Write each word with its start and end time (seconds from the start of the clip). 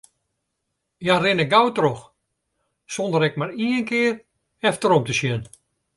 Hja 1.03 1.15
rinne 1.17 1.45
gau 1.53 1.67
troch, 1.79 2.01
sonder 2.95 3.25
ek 3.27 3.37
mar 3.39 3.51
ien 3.67 3.85
kear 3.91 4.15
efterom 4.71 5.03
te 5.05 5.13
sjen. 5.21 5.41